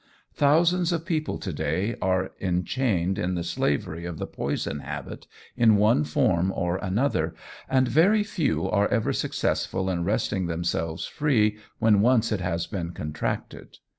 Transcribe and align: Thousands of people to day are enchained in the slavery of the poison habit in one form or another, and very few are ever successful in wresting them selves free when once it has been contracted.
Thousands 0.33 0.91
of 0.91 1.05
people 1.05 1.37
to 1.37 1.53
day 1.53 1.95
are 2.01 2.31
enchained 2.39 3.19
in 3.19 3.35
the 3.35 3.43
slavery 3.43 4.03
of 4.03 4.17
the 4.17 4.25
poison 4.25 4.79
habit 4.79 5.27
in 5.55 5.75
one 5.75 6.03
form 6.05 6.51
or 6.55 6.77
another, 6.77 7.35
and 7.69 7.87
very 7.87 8.23
few 8.23 8.67
are 8.67 8.87
ever 8.87 9.13
successful 9.13 9.91
in 9.91 10.03
wresting 10.03 10.47
them 10.47 10.63
selves 10.63 11.05
free 11.05 11.59
when 11.77 12.01
once 12.01 12.31
it 12.31 12.39
has 12.41 12.65
been 12.65 12.93
contracted. 12.93 13.77